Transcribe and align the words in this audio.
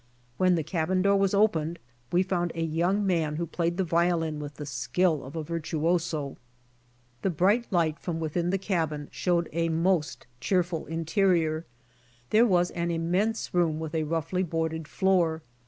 When 0.37 0.55
the 0.55 0.63
cabin 0.63 1.03
door 1.03 1.15
was 1.17 1.35
opened 1.35 1.77
we 2.11 2.23
found 2.23 2.51
a 2.55 2.63
young 2.63 3.05
man 3.05 3.35
who 3.35 3.45
played 3.45 3.77
the 3.77 3.83
violin 3.83 4.39
with 4.39 4.55
the 4.55 4.65
skill 4.65 5.23
of 5.23 5.35
a 5.35 5.43
virtuoso. 5.43 6.37
The 7.21 7.29
bright 7.29 7.67
light 7.71 7.99
from 7.99 8.19
within 8.19 8.49
the 8.49 8.57
cabin 8.57 9.09
showed 9.11 9.45
ua 9.53 9.65
a 9.65 9.69
most 9.69 10.25
cheerful 10.39 10.87
interior. 10.87 11.65
There 12.31 12.47
was 12.47 12.71
an 12.71 12.89
immense 12.89 13.53
room 13.53 13.79
with 13.79 13.93
a 13.93 14.01
roughly 14.05 14.41
boarded 14.41 14.87
floor. 14.87 15.43